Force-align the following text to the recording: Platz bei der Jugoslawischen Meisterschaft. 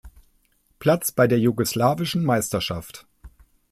Platz 0.79 1.11
bei 1.11 1.27
der 1.27 1.37
Jugoslawischen 1.37 2.23
Meisterschaft. 2.25 3.05